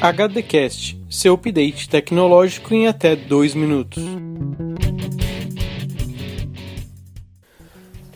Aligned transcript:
HDcast, 0.00 0.96
seu 1.10 1.34
update 1.34 1.88
tecnológico 1.88 2.72
em 2.72 2.86
até 2.86 3.16
2 3.16 3.52
minutos. 3.56 4.00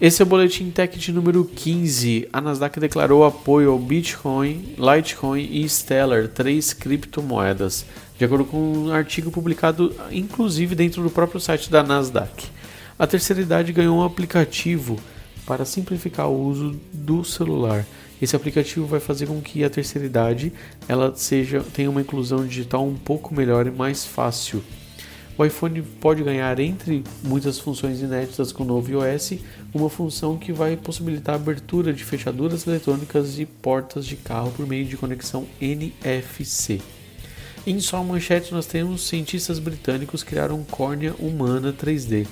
Esse 0.01 0.23
é 0.23 0.25
o 0.25 0.29
Boletim 0.29 0.71
Tech 0.71 0.97
de 0.97 1.11
número 1.11 1.45
15. 1.45 2.29
A 2.33 2.41
Nasdaq 2.41 2.79
declarou 2.79 3.25
apoio 3.25 3.73
ao 3.73 3.79
Bitcoin, 3.81 4.77
Litecoin 4.79 5.43
e 5.51 5.69
Stellar, 5.69 6.29
três 6.29 6.73
criptomoedas, 6.73 7.85
de 8.17 8.25
acordo 8.25 8.45
com 8.45 8.59
um 8.59 8.93
artigo 8.93 9.33
publicado 9.33 9.93
inclusive 10.13 10.77
dentro 10.77 11.03
do 11.03 11.11
próprio 11.11 11.41
site 11.41 11.69
da 11.69 11.83
Nasdaq. 11.83 12.47
A 12.97 13.09
terceira 13.09 13.43
idade 13.43 13.73
ganhou 13.73 13.99
um 13.99 14.05
aplicativo 14.05 15.01
para 15.45 15.65
simplificar 15.65 16.29
o 16.29 16.47
uso 16.47 16.81
do 16.93 17.25
celular. 17.25 17.85
Esse 18.23 18.37
aplicativo 18.37 18.87
vai 18.87 19.01
fazer 19.01 19.27
com 19.27 19.41
que 19.41 19.65
a 19.65 19.69
terceira 19.69 20.07
idade 20.07 20.53
ela 20.87 21.13
seja 21.17 21.61
tenha 21.61 21.91
uma 21.91 22.01
inclusão 22.01 22.47
digital 22.47 22.87
um 22.87 22.95
pouco 22.95 23.35
melhor 23.35 23.67
e 23.67 23.71
mais 23.73 24.07
fácil. 24.07 24.63
O 25.37 25.45
iPhone 25.45 25.83
pode 25.83 26.23
ganhar, 26.23 26.61
entre 26.61 27.03
muitas 27.25 27.59
funções 27.59 28.01
inéditas 28.01 28.53
com 28.53 28.63
o 28.63 28.67
novo 28.67 28.93
iOS, 28.93 29.39
uma 29.75 29.91
função 29.91 30.39
que 30.39 30.53
vai 30.53 30.77
possibilitar 30.77 31.35
a 31.35 31.39
abertura 31.39 31.93
de 31.93 32.05
fechaduras 32.05 32.65
eletrônicas 32.65 33.41
e 33.41 33.47
portas 33.47 34.07
de 34.07 34.15
carro 34.15 34.53
por 34.53 34.69
meio 34.69 34.85
de 34.85 34.97
conexão 34.97 35.45
NFC. 35.61 36.81
Em 37.67 37.81
sua 37.81 38.05
manchete, 38.05 38.53
nós 38.53 38.67
temos 38.67 39.09
cientistas 39.09 39.59
britânicos 39.59 40.23
criaram 40.23 40.63
córnea 40.71 41.13
humana 41.19 41.73
3D. 41.73 42.29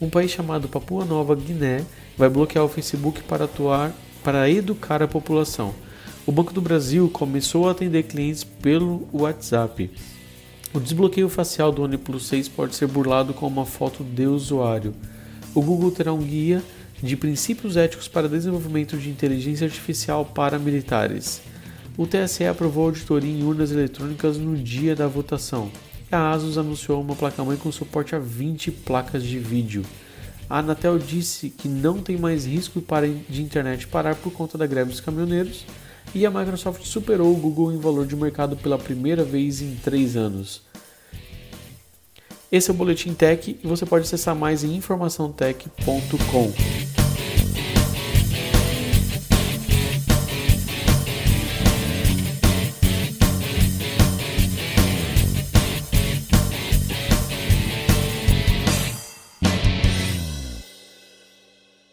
Um 0.00 0.08
país 0.08 0.30
chamado 0.30 0.68
Papua 0.68 1.04
Nova 1.04 1.34
Guiné 1.34 1.84
vai 2.16 2.28
bloquear 2.28 2.64
o 2.64 2.68
Facebook 2.68 3.22
para 3.22 3.46
atuar 3.46 3.92
para 4.22 4.48
educar 4.48 5.02
a 5.02 5.08
população. 5.08 5.74
O 6.24 6.32
Banco 6.32 6.52
do 6.52 6.60
Brasil 6.60 7.08
começou 7.08 7.68
a 7.68 7.72
atender 7.72 8.04
clientes 8.04 8.44
pelo 8.44 9.08
WhatsApp. 9.12 9.90
O 10.72 10.80
desbloqueio 10.80 11.28
facial 11.28 11.72
do 11.72 11.82
OnePlus 11.82 12.26
6 12.26 12.48
pode 12.48 12.76
ser 12.76 12.86
burlado 12.86 13.34
com 13.34 13.46
uma 13.46 13.66
foto 13.66 14.04
de 14.04 14.26
usuário. 14.26 14.94
O 15.54 15.60
Google 15.60 15.90
terá 15.90 16.12
um 16.12 16.22
guia 16.22 16.62
de 17.02 17.16
princípios 17.16 17.76
éticos 17.76 18.06
para 18.06 18.28
desenvolvimento 18.28 18.96
de 18.96 19.10
inteligência 19.10 19.66
artificial 19.66 20.24
para 20.24 20.58
militares. 20.58 21.42
O 21.96 22.06
TSE 22.06 22.46
aprovou 22.46 22.84
auditoria 22.86 23.30
em 23.30 23.42
urnas 23.42 23.70
eletrônicas 23.70 24.38
no 24.38 24.56
dia 24.56 24.96
da 24.96 25.06
votação. 25.06 25.70
A 26.10 26.30
Asus 26.30 26.56
anunciou 26.56 27.00
uma 27.00 27.16
placa-mãe 27.16 27.56
com 27.56 27.72
suporte 27.72 28.14
a 28.14 28.18
20 28.18 28.70
placas 28.70 29.22
de 29.24 29.38
vídeo. 29.38 29.82
A 30.48 30.58
Anatel 30.58 30.98
disse 30.98 31.50
que 31.50 31.68
não 31.68 31.98
tem 31.98 32.16
mais 32.16 32.46
risco 32.46 32.82
de 33.28 33.42
internet 33.42 33.86
parar 33.86 34.16
por 34.16 34.32
conta 34.32 34.58
da 34.58 34.66
greve 34.66 34.90
dos 34.90 35.00
caminhoneiros 35.00 35.64
e 36.14 36.26
a 36.26 36.30
Microsoft 36.30 36.84
superou 36.84 37.32
o 37.32 37.36
Google 37.36 37.72
em 37.72 37.78
valor 37.78 38.06
de 38.06 38.14
mercado 38.14 38.56
pela 38.56 38.78
primeira 38.78 39.24
vez 39.24 39.62
em 39.62 39.74
três 39.76 40.16
anos. 40.16 40.62
Esse 42.50 42.70
é 42.70 42.74
o 42.74 42.76
Boletim 42.76 43.14
Tech 43.14 43.58
e 43.62 43.66
você 43.66 43.86
pode 43.86 44.04
acessar 44.04 44.36
mais 44.36 44.62
em 44.62 44.76
informaçãotech.com. 44.76 47.01